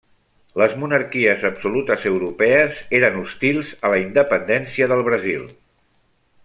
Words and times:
Les 0.61 0.71
monarquies 0.83 1.43
absolutes 1.49 2.07
europees 2.13 2.81
eren 3.01 3.21
hostils 3.21 3.77
a 3.87 3.93
la 3.95 4.01
independència 4.07 4.93
del 4.95 5.05
Brasil. 5.11 5.49